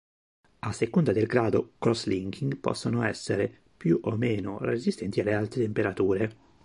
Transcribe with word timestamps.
A 0.61 0.71
seconda 0.73 1.11
del 1.13 1.27
grado 1.27 1.73
cross-linking 1.77 2.57
possono 2.57 3.03
essere 3.03 3.61
più 3.77 3.99
o 4.05 4.17
meno 4.17 4.57
resistenti 4.57 5.19
alle 5.19 5.35
alte 5.35 5.59
temperature. 5.59 6.35